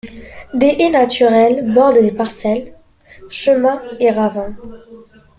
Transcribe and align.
Des 0.55 0.65
haies 0.79 0.89
naturelles 0.89 1.63
bordent 1.75 1.99
les 2.01 2.11
parcelles, 2.11 2.73
chemins 3.29 3.83
et 3.99 4.09
ravins. 4.09 4.55